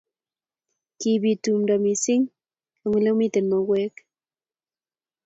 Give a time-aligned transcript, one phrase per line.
[0.99, 2.23] Kibiit tumdo missing
[2.81, 3.95] eng olemiten mauek